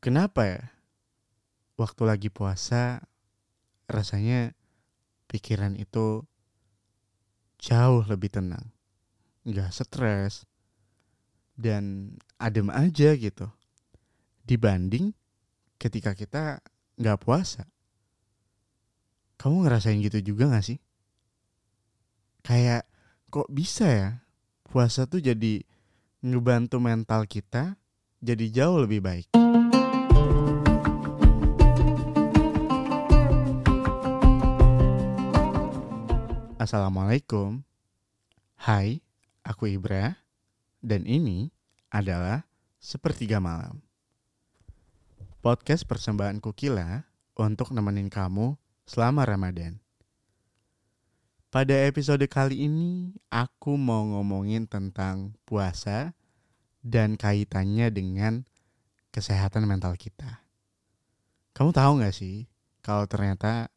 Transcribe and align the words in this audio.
Kenapa 0.00 0.48
ya? 0.48 0.62
Waktu 1.76 2.08
lagi 2.08 2.28
puasa, 2.32 3.04
rasanya 3.84 4.56
pikiran 5.28 5.76
itu 5.76 6.24
jauh 7.60 8.00
lebih 8.08 8.32
tenang. 8.32 8.72
Nggak 9.44 9.76
stres. 9.76 10.48
Dan 11.52 12.16
adem 12.40 12.72
aja 12.72 13.12
gitu. 13.12 13.52
Dibanding 14.48 15.12
ketika 15.76 16.16
kita 16.16 16.64
nggak 16.96 17.20
puasa. 17.20 17.68
Kamu 19.36 19.68
ngerasain 19.68 20.00
gitu 20.00 20.32
juga 20.32 20.52
gak 20.52 20.64
sih? 20.64 20.80
Kayak 22.44 22.88
kok 23.28 23.48
bisa 23.52 23.88
ya 23.88 24.08
puasa 24.64 25.04
tuh 25.04 25.20
jadi 25.20 25.64
ngebantu 26.24 26.76
mental 26.76 27.24
kita 27.24 27.76
jadi 28.20 28.48
jauh 28.52 28.84
lebih 28.84 29.00
baik. 29.00 29.28
Assalamualaikum. 36.60 37.64
Hai, 38.60 39.00
aku 39.40 39.80
Ibra 39.80 40.20
dan 40.84 41.08
ini 41.08 41.48
adalah 41.88 42.44
Sepertiga 42.76 43.40
Malam. 43.40 43.80
Podcast 45.40 45.88
persembahan 45.88 46.36
Kukila 46.36 47.08
untuk 47.40 47.72
nemenin 47.72 48.12
kamu 48.12 48.60
selama 48.84 49.24
Ramadan. 49.24 49.80
Pada 51.48 51.72
episode 51.88 52.28
kali 52.28 52.68
ini, 52.68 53.16
aku 53.32 53.80
mau 53.80 54.04
ngomongin 54.12 54.68
tentang 54.68 55.32
puasa 55.48 56.12
dan 56.84 57.16
kaitannya 57.16 57.88
dengan 57.88 58.44
kesehatan 59.16 59.64
mental 59.64 59.96
kita. 59.96 60.44
Kamu 61.56 61.72
tahu 61.72 62.04
gak 62.04 62.12
sih 62.12 62.52
kalau 62.84 63.08
ternyata 63.08 63.72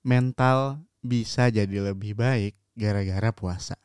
mental 0.00 0.80
bisa 1.06 1.48
jadi 1.48 1.94
lebih 1.94 2.18
baik 2.18 2.58
gara-gara 2.74 3.30
puasa? 3.30 3.78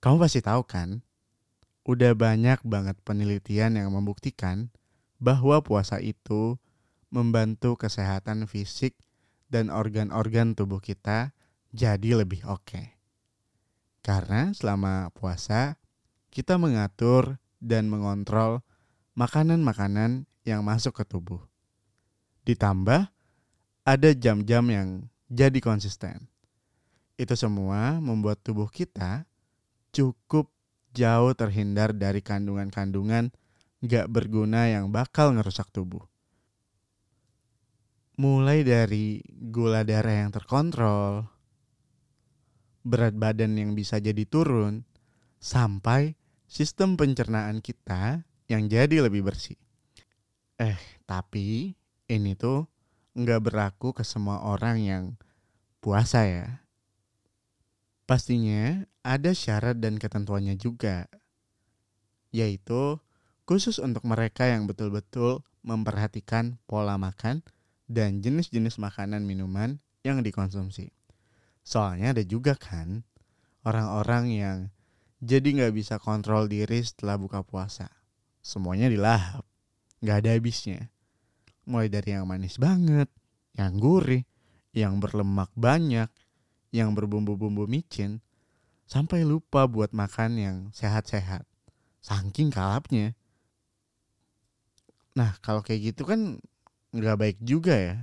Kamu 0.00 0.16
pasti 0.16 0.40
tahu 0.40 0.64
kan, 0.64 1.04
udah 1.84 2.16
banyak 2.16 2.64
banget 2.64 2.96
penelitian 3.04 3.76
yang 3.76 3.92
membuktikan 3.92 4.72
bahwa 5.18 5.60
puasa 5.60 5.98
itu 5.98 6.56
membantu 7.12 7.74
kesehatan 7.74 8.44
fisik 8.44 8.94
dan 9.48 9.72
organ-organ 9.72 10.52
tubuh 10.52 10.78
kita 10.78 11.32
jadi 11.72 12.24
lebih 12.24 12.44
oke. 12.48 12.94
Karena 14.04 14.52
selama 14.54 15.12
puasa, 15.12 15.76
kita 16.30 16.56
mengatur 16.56 17.40
dan 17.58 17.90
mengontrol 17.90 18.62
makanan-makanan 19.18 20.30
yang 20.46 20.62
masuk 20.62 21.02
ke 21.02 21.04
tubuh. 21.04 21.42
Ditambah, 22.46 23.10
ada 23.84 24.10
jam-jam 24.14 24.64
yang 24.70 24.88
jadi 25.28 25.60
konsisten. 25.60 26.26
Itu 27.20 27.36
semua 27.36 28.00
membuat 28.00 28.40
tubuh 28.40 28.68
kita 28.68 29.28
cukup 29.92 30.48
jauh 30.96 31.32
terhindar 31.36 31.92
dari 31.92 32.24
kandungan-kandungan 32.24 33.30
gak 33.84 34.06
berguna 34.10 34.66
yang 34.72 34.90
bakal 34.90 35.36
ngerusak 35.36 35.70
tubuh. 35.70 36.02
Mulai 38.18 38.66
dari 38.66 39.22
gula 39.30 39.86
darah 39.86 40.26
yang 40.26 40.34
terkontrol, 40.34 41.22
berat 42.82 43.14
badan 43.14 43.54
yang 43.54 43.78
bisa 43.78 44.02
jadi 44.02 44.26
turun, 44.26 44.82
sampai 45.38 46.18
sistem 46.50 46.98
pencernaan 46.98 47.62
kita 47.62 48.26
yang 48.50 48.66
jadi 48.66 49.06
lebih 49.06 49.22
bersih. 49.22 49.54
Eh, 50.58 50.74
tapi 51.06 51.78
ini 52.10 52.34
tuh 52.34 52.66
nggak 53.18 53.50
berlaku 53.50 53.90
ke 53.90 54.06
semua 54.06 54.46
orang 54.46 54.78
yang 54.78 55.04
puasa 55.82 56.22
ya. 56.22 56.62
Pastinya 58.06 58.86
ada 59.02 59.34
syarat 59.34 59.82
dan 59.82 59.98
ketentuannya 59.98 60.54
juga, 60.54 61.10
yaitu 62.30 63.02
khusus 63.44 63.82
untuk 63.82 64.06
mereka 64.06 64.46
yang 64.46 64.70
betul-betul 64.70 65.42
memperhatikan 65.66 66.56
pola 66.70 66.94
makan 66.96 67.42
dan 67.90 68.22
jenis-jenis 68.22 68.78
makanan 68.78 69.26
minuman 69.26 69.82
yang 70.06 70.22
dikonsumsi. 70.22 70.94
Soalnya 71.66 72.16
ada 72.16 72.24
juga 72.24 72.56
kan 72.56 73.04
orang-orang 73.66 74.24
yang 74.32 74.58
jadi 75.18 75.44
nggak 75.44 75.74
bisa 75.74 75.98
kontrol 75.98 76.46
diri 76.46 76.80
setelah 76.80 77.18
buka 77.18 77.42
puasa. 77.42 77.90
Semuanya 78.40 78.88
dilahap, 78.88 79.44
nggak 80.00 80.16
ada 80.24 80.30
habisnya. 80.38 80.88
Mulai 81.68 81.92
dari 81.92 82.16
yang 82.16 82.24
manis 82.24 82.56
banget, 82.56 83.12
yang 83.52 83.76
gurih, 83.76 84.24
yang 84.72 84.96
berlemak 84.96 85.52
banyak, 85.52 86.08
yang 86.72 86.96
berbumbu-bumbu 86.96 87.68
micin, 87.68 88.24
sampai 88.88 89.28
lupa 89.28 89.68
buat 89.68 89.92
makan 89.92 90.40
yang 90.40 90.56
sehat-sehat. 90.72 91.44
Saking 92.00 92.48
kalapnya. 92.48 93.12
Nah 95.12 95.36
kalau 95.44 95.60
kayak 95.60 95.92
gitu 95.92 96.08
kan 96.08 96.40
nggak 96.96 97.20
baik 97.20 97.38
juga 97.44 97.76
ya. 97.76 97.96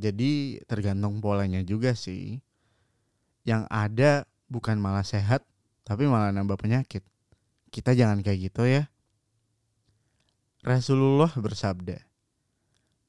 Jadi 0.00 0.62
tergantung 0.64 1.20
polanya 1.20 1.60
juga 1.60 1.92
sih. 1.92 2.40
Yang 3.44 3.68
ada 3.68 4.10
bukan 4.48 4.80
malah 4.80 5.04
sehat, 5.04 5.44
tapi 5.84 6.08
malah 6.08 6.32
nambah 6.32 6.56
penyakit. 6.56 7.04
Kita 7.68 7.92
jangan 7.92 8.24
kayak 8.24 8.48
gitu 8.48 8.64
ya. 8.64 8.88
Rasulullah 10.64 11.30
bersabda, 11.36 12.07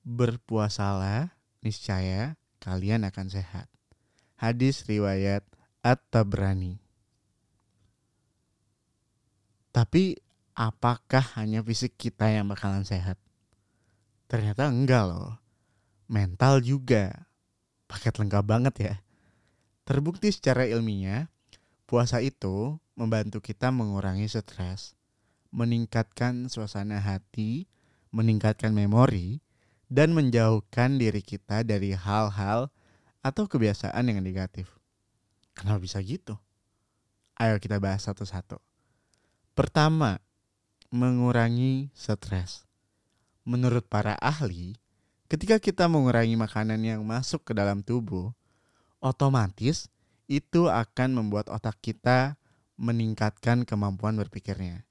Berpuasalah, 0.04 1.36
niscaya 1.64 2.40
kalian 2.60 3.08
akan 3.08 3.28
sehat. 3.32 3.68
Hadis 4.40 4.88
riwayat 4.88 5.44
At-Tabrani. 5.84 6.80
Tapi 9.70 10.20
apakah 10.56 11.24
hanya 11.40 11.64
fisik 11.64 11.96
kita 11.96 12.28
yang 12.28 12.52
bakalan 12.52 12.84
sehat? 12.84 13.20
Ternyata 14.28 14.68
enggak 14.68 15.08
loh. 15.08 15.40
Mental 16.10 16.60
juga. 16.60 17.28
Paket 17.90 18.20
lengkap 18.22 18.44
banget 18.46 18.76
ya. 18.80 18.96
Terbukti 19.88 20.30
secara 20.30 20.70
ilmiah, 20.70 21.34
puasa 21.90 22.22
itu 22.22 22.78
membantu 22.94 23.42
kita 23.42 23.74
mengurangi 23.74 24.30
stres, 24.30 24.94
meningkatkan 25.50 26.46
suasana 26.46 27.02
hati, 27.02 27.66
meningkatkan 28.14 28.70
memori, 28.70 29.42
dan 29.90 30.14
menjauhkan 30.14 31.02
diri 31.02 31.26
kita 31.26 31.66
dari 31.66 31.98
hal-hal 31.98 32.70
atau 33.26 33.44
kebiasaan 33.50 34.06
yang 34.06 34.22
negatif. 34.22 34.70
Kenapa 35.58 35.82
bisa 35.82 36.00
gitu? 36.00 36.38
Ayo 37.36 37.58
kita 37.58 37.82
bahas 37.82 38.06
satu-satu. 38.06 38.62
Pertama, 39.58 40.22
mengurangi 40.94 41.92
stres. 41.92 42.64
Menurut 43.44 43.84
para 43.90 44.14
ahli, 44.22 44.78
ketika 45.28 45.58
kita 45.58 45.90
mengurangi 45.90 46.38
makanan 46.38 46.80
yang 46.80 47.02
masuk 47.04 47.44
ke 47.44 47.52
dalam 47.58 47.82
tubuh, 47.82 48.32
otomatis 49.02 49.90
itu 50.30 50.70
akan 50.70 51.18
membuat 51.18 51.50
otak 51.50 51.82
kita 51.82 52.38
meningkatkan 52.78 53.66
kemampuan 53.66 54.16
berpikirnya. 54.16 54.86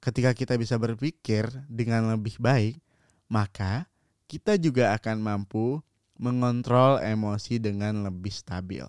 Ketika 0.00 0.34
kita 0.34 0.56
bisa 0.56 0.76
berpikir 0.76 1.48
dengan 1.70 2.10
lebih 2.12 2.36
baik, 2.40 2.80
maka 3.30 3.86
kita 4.26 4.58
juga 4.58 4.92
akan 4.98 5.22
mampu 5.22 5.78
mengontrol 6.18 6.98
emosi 7.00 7.62
dengan 7.62 8.04
lebih 8.04 8.34
stabil. 8.34 8.84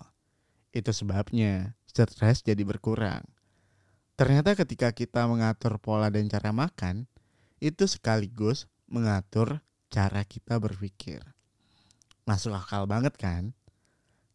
Itu 0.74 0.90
sebabnya 0.90 1.78
stres 1.86 2.44
jadi 2.44 2.60
berkurang. 2.66 3.24
Ternyata 4.18 4.52
ketika 4.58 4.92
kita 4.92 5.24
mengatur 5.24 5.80
pola 5.80 6.12
dan 6.12 6.28
cara 6.28 6.52
makan, 6.52 7.08
itu 7.62 7.88
sekaligus 7.88 8.68
mengatur 8.90 9.64
cara 9.88 10.26
kita 10.26 10.60
berpikir. 10.60 11.24
Masuk 12.28 12.52
akal 12.52 12.84
banget 12.84 13.16
kan? 13.16 13.56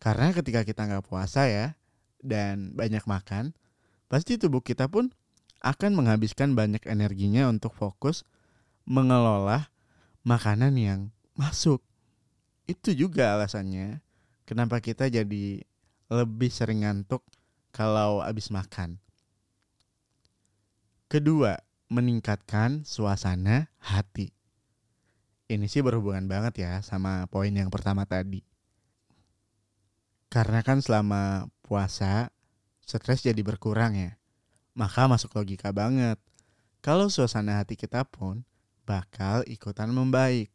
Karena 0.01 0.33
ketika 0.33 0.65
kita 0.65 0.87
nggak 0.89 1.05
puasa 1.05 1.45
ya, 1.45 1.77
dan 2.21 2.73
banyak 2.73 3.05
makan, 3.05 3.53
pasti 4.09 4.41
tubuh 4.41 4.65
kita 4.65 4.89
pun 4.89 5.13
akan 5.61 5.97
menghabiskan 5.97 6.53
banyak 6.53 6.81
energinya 6.85 7.49
untuk 7.49 7.73
fokus 7.73 8.25
mengelola 8.85 9.69
makanan 10.27 10.75
yang 10.75 10.99
masuk. 11.39 11.79
Itu 12.67 12.91
juga 12.91 13.39
alasannya 13.39 14.03
kenapa 14.43 14.83
kita 14.83 15.07
jadi 15.07 15.63
lebih 16.11 16.51
sering 16.51 16.83
ngantuk 16.83 17.23
kalau 17.71 18.19
habis 18.19 18.51
makan. 18.51 18.99
Kedua, 21.07 21.55
meningkatkan 21.87 22.83
suasana 22.83 23.71
hati. 23.79 24.35
Ini 25.47 25.63
sih 25.71 25.79
berhubungan 25.79 26.27
banget 26.27 26.67
ya 26.67 26.83
sama 26.83 27.23
poin 27.31 27.55
yang 27.55 27.71
pertama 27.71 28.03
tadi. 28.03 28.43
Karena 30.27 30.59
kan 30.59 30.83
selama 30.83 31.47
puasa 31.63 32.35
stres 32.83 33.23
jadi 33.23 33.39
berkurang 33.39 33.95
ya. 33.95 34.19
Maka 34.75 35.07
masuk 35.07 35.39
logika 35.39 35.71
banget 35.71 36.19
kalau 36.83 37.07
suasana 37.07 37.63
hati 37.63 37.79
kita 37.79 38.03
pun 38.03 38.43
bakal 38.87 39.43
ikutan 39.43 39.91
membaik. 39.91 40.47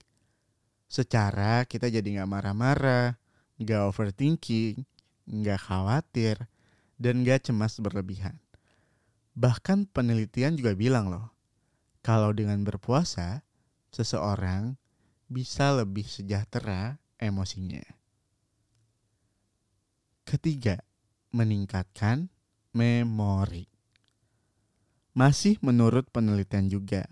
Secara 0.88 1.69
kita 1.69 1.93
jadi 1.93 2.05
nggak 2.05 2.31
marah-marah, 2.32 3.20
nggak 3.61 3.82
overthinking, 3.93 4.88
nggak 5.29 5.61
khawatir, 5.61 6.49
dan 6.96 7.20
nggak 7.20 7.52
cemas 7.52 7.76
berlebihan. 7.76 8.40
Bahkan 9.37 9.93
penelitian 9.93 10.56
juga 10.56 10.73
bilang 10.73 11.12
loh, 11.12 11.29
kalau 12.00 12.32
dengan 12.32 12.64
berpuasa, 12.64 13.44
seseorang 13.93 14.81
bisa 15.29 15.73
lebih 15.73 16.05
sejahtera 16.05 17.00
emosinya. 17.20 17.84
Ketiga, 20.29 20.81
meningkatkan 21.32 22.29
memori. 22.73 23.69
Masih 25.12 25.61
menurut 25.61 26.08
penelitian 26.08 26.73
juga, 26.73 27.05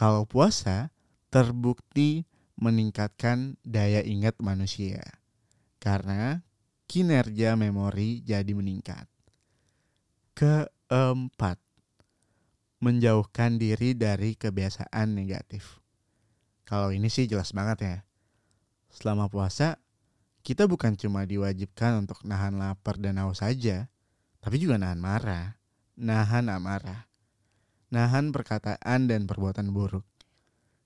kalau 0.00 0.24
puasa 0.24 0.88
terbukti 1.28 2.24
meningkatkan 2.56 3.60
daya 3.60 4.00
ingat 4.00 4.40
manusia 4.40 5.04
karena 5.76 6.40
kinerja 6.88 7.52
memori 7.52 8.24
jadi 8.24 8.48
meningkat. 8.56 9.04
Keempat, 10.32 11.60
menjauhkan 12.80 13.60
diri 13.60 13.92
dari 13.92 14.40
kebiasaan 14.40 15.12
negatif. 15.12 15.84
Kalau 16.64 16.96
ini 16.96 17.12
sih 17.12 17.28
jelas 17.28 17.52
banget 17.52 17.78
ya. 17.84 17.96
Selama 18.88 19.28
puasa, 19.28 19.76
kita 20.40 20.64
bukan 20.64 20.96
cuma 20.96 21.28
diwajibkan 21.28 22.08
untuk 22.08 22.24
nahan 22.24 22.56
lapar 22.56 22.96
dan 22.96 23.20
haus 23.20 23.44
saja, 23.44 23.92
tapi 24.40 24.56
juga 24.56 24.80
nahan 24.80 24.96
marah, 24.96 25.60
nahan 26.00 26.48
amarah, 26.48 27.09
nahan 27.90 28.30
perkataan 28.30 29.10
dan 29.10 29.26
perbuatan 29.26 29.74
buruk. 29.74 30.06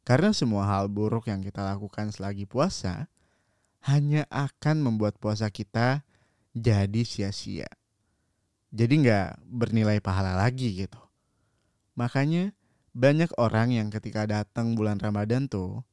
Karena 0.05 0.37
semua 0.37 0.69
hal 0.69 0.93
buruk 0.93 1.33
yang 1.33 1.41
kita 1.41 1.65
lakukan 1.65 2.13
selagi 2.13 2.45
puasa 2.45 3.09
hanya 3.85 4.25
akan 4.33 4.81
membuat 4.85 5.17
puasa 5.21 5.49
kita 5.49 6.05
jadi 6.57 7.05
sia-sia. 7.05 7.69
Jadi 8.75 9.07
nggak 9.07 9.45
bernilai 9.45 10.01
pahala 10.01 10.37
lagi 10.37 10.73
gitu. 10.77 11.01
Makanya 11.97 12.53
banyak 12.93 13.31
orang 13.39 13.73
yang 13.73 13.89
ketika 13.89 14.27
datang 14.29 14.75
bulan 14.75 14.99
Ramadan 14.99 15.47
tuh 15.49 15.85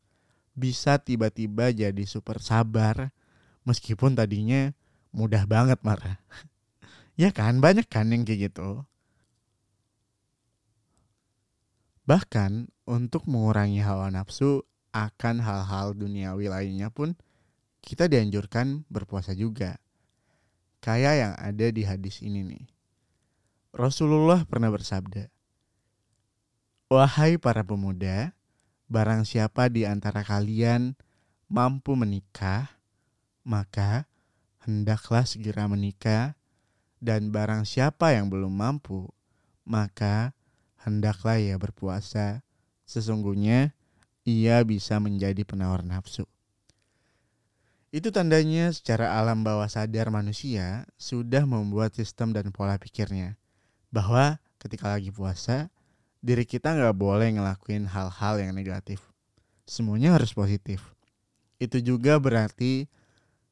bisa 0.56 1.00
tiba-tiba 1.00 1.72
jadi 1.72 2.04
super 2.04 2.44
sabar 2.44 3.16
meskipun 3.64 4.18
tadinya 4.18 4.76
mudah 5.16 5.48
banget 5.48 5.80
marah. 5.84 6.20
ya 7.22 7.32
kan 7.32 7.60
banyak 7.64 7.88
kan 7.88 8.12
yang 8.12 8.28
kayak 8.28 8.52
gitu. 8.52 8.84
Bahkan 12.06 12.72
untuk 12.90 13.30
mengurangi 13.30 13.80
hawa 13.82 14.10
nafsu 14.10 14.66
akan 14.92 15.40
hal-hal 15.40 15.96
duniawi 15.96 16.52
lainnya 16.52 16.92
pun 16.92 17.16
kita 17.82 18.10
dianjurkan 18.10 18.86
berpuasa 18.90 19.34
juga. 19.38 19.78
Kayak 20.82 21.14
yang 21.18 21.34
ada 21.38 21.68
di 21.70 21.84
hadis 21.86 22.26
ini 22.26 22.42
nih. 22.42 22.66
Rasulullah 23.72 24.44
pernah 24.44 24.68
bersabda, 24.68 25.32
Wahai 26.92 27.40
para 27.40 27.64
pemuda, 27.64 28.36
barang 28.92 29.24
siapa 29.24 29.72
di 29.72 29.88
antara 29.88 30.28
kalian 30.28 31.00
mampu 31.48 31.96
menikah, 31.96 32.68
maka 33.48 34.12
hendaklah 34.68 35.24
segera 35.24 35.72
menikah, 35.72 36.36
dan 37.00 37.32
barang 37.32 37.64
siapa 37.64 38.12
yang 38.12 38.28
belum 38.28 38.52
mampu, 38.52 39.08
maka 39.64 40.36
hendaklah 40.84 41.38
ia 41.38 41.56
berpuasa. 41.58 42.42
Sesungguhnya 42.86 43.72
ia 44.28 44.62
bisa 44.68 45.00
menjadi 45.00 45.42
penawar 45.46 45.86
nafsu. 45.86 46.28
Itu 47.92 48.08
tandanya 48.16 48.72
secara 48.72 49.20
alam 49.20 49.44
bawah 49.44 49.68
sadar 49.68 50.08
manusia 50.16 50.88
sudah 50.96 51.44
membuat 51.44 51.92
sistem 51.92 52.32
dan 52.32 52.48
pola 52.56 52.80
pikirnya. 52.80 53.36
Bahwa 53.92 54.40
ketika 54.64 54.88
lagi 54.88 55.12
puasa, 55.12 55.68
diri 56.24 56.48
kita 56.48 56.72
nggak 56.72 56.96
boleh 56.96 57.36
ngelakuin 57.36 57.84
hal-hal 57.92 58.40
yang 58.40 58.56
negatif. 58.56 59.04
Semuanya 59.68 60.16
harus 60.16 60.32
positif. 60.32 60.96
Itu 61.60 61.84
juga 61.84 62.16
berarti 62.16 62.88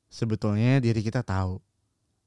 sebetulnya 0.07 0.79
diri 0.79 1.03
kita 1.03 1.19
tahu 1.19 1.59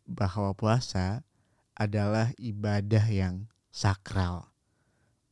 bahwa 0.04 0.52
puasa 0.52 1.25
adalah 1.72 2.28
ibadah 2.37 3.08
yang 3.08 3.49
sakral 3.72 4.51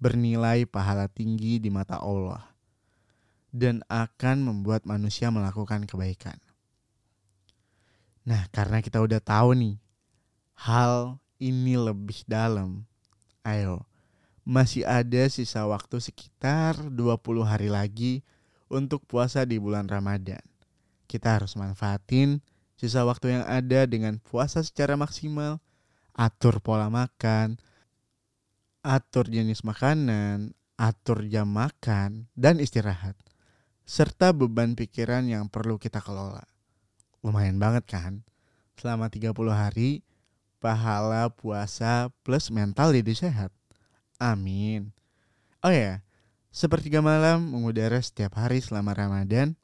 bernilai 0.01 0.65
pahala 0.65 1.07
tinggi 1.07 1.61
di 1.61 1.69
mata 1.69 2.01
Allah 2.01 2.41
dan 3.53 3.85
akan 3.87 4.49
membuat 4.49 4.89
manusia 4.89 5.29
melakukan 5.29 5.85
kebaikan. 5.85 6.41
Nah, 8.25 8.49
karena 8.51 8.81
kita 8.81 8.99
udah 9.05 9.21
tahu 9.21 9.53
nih 9.59 9.77
hal 10.57 11.21
ini 11.37 11.77
lebih 11.77 12.25
dalam, 12.25 12.89
ayo 13.45 13.85
masih 14.45 14.89
ada 14.89 15.29
sisa 15.29 15.63
waktu 15.69 16.01
sekitar 16.01 16.75
20 16.81 17.45
hari 17.45 17.69
lagi 17.69 18.25
untuk 18.73 19.05
puasa 19.05 19.45
di 19.45 19.61
bulan 19.61 19.87
Ramadan. 19.87 20.41
Kita 21.05 21.37
harus 21.37 21.59
manfaatin 21.59 22.41
sisa 22.81 23.05
waktu 23.05 23.37
yang 23.37 23.45
ada 23.45 23.85
dengan 23.85 24.17
puasa 24.17 24.65
secara 24.65 24.97
maksimal, 24.97 25.61
atur 26.17 26.63
pola 26.65 26.89
makan, 26.89 27.61
atur 28.81 29.29
jenis 29.29 29.61
makanan, 29.61 30.57
atur 30.81 31.29
jam 31.29 31.49
makan, 31.53 32.33
dan 32.33 32.57
istirahat. 32.57 33.17
Serta 33.85 34.33
beban 34.33 34.73
pikiran 34.79 35.29
yang 35.29 35.53
perlu 35.53 35.77
kita 35.77 36.01
kelola. 36.01 36.47
Lumayan 37.21 37.61
banget 37.61 37.85
kan? 37.85 38.25
Selama 38.81 39.13
30 39.13 39.35
hari, 39.53 40.01
pahala 40.63 41.29
puasa 41.29 42.09
plus 42.25 42.49
mental 42.49 42.97
jadi 42.97 43.13
sehat. 43.13 43.53
Amin. 44.17 44.97
Oh 45.61 45.73
ya, 45.73 46.01
sepertiga 46.49 47.05
malam 47.05 47.53
mengudara 47.53 48.01
setiap 48.01 48.41
hari 48.41 48.65
selama 48.65 48.97
Ramadan. 48.97 49.57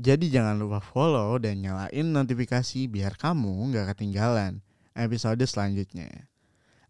Jadi 0.00 0.32
jangan 0.32 0.56
lupa 0.56 0.80
follow 0.80 1.36
dan 1.36 1.60
nyalain 1.60 2.06
notifikasi 2.08 2.88
biar 2.88 3.20
kamu 3.20 3.76
gak 3.76 3.92
ketinggalan 3.92 4.64
episode 4.96 5.44
selanjutnya. 5.44 6.31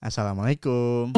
Assalamualaikum. 0.03 1.15